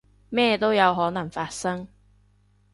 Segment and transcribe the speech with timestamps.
[0.29, 1.87] 咩都有可能發生